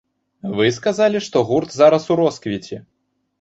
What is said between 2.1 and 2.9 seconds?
у росквіце.